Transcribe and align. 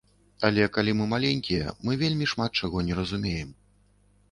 Але 0.47 0.63
калі 0.77 0.95
мы 1.01 1.05
маленькія, 1.11 1.75
мы 1.89 1.99
вельмі 2.05 2.25
шмат 2.33 2.51
чаго 2.63 2.85
не 2.91 2.99
разумеем. 3.03 3.55